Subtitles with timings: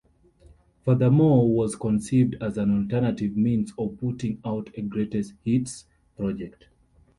[0.83, 5.85] "Furthermore" was conceived as an alternative means of putting out a greatest hits
[6.17, 6.69] project.